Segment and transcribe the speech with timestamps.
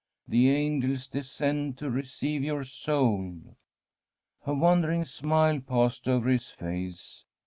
[0.27, 3.55] The angels descend to receive your soul.*
[4.47, 7.23] A wondering smile passed over his face.